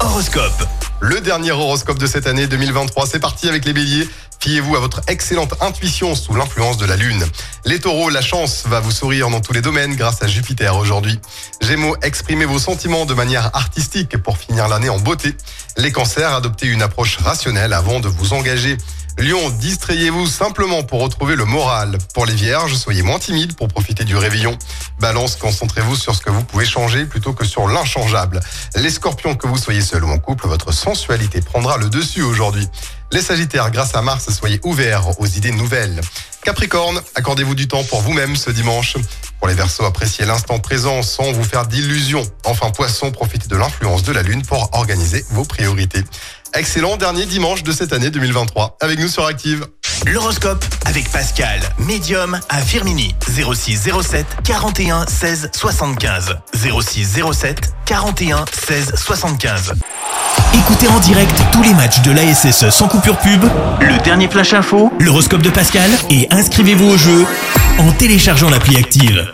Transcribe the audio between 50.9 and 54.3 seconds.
Pascal, médium à Firmini. 06 07